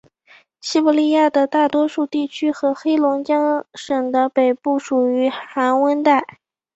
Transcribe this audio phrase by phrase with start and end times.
[0.61, 6.39] 西伯利亚的大多数地区和黑龙江省的北部属于寒温带。